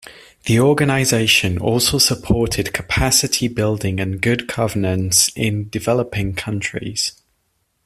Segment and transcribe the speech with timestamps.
[0.45, 7.21] The organisation also supported capacity building and good governance in developing countries.